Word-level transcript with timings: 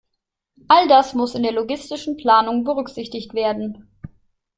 All 0.67 0.87
das 0.87 1.13
muss 1.13 1.35
in 1.35 1.43
der 1.43 1.51
logistischen 1.51 2.17
Planung 2.17 2.63
berücksichtigt 2.63 3.35
werden. 3.35 3.87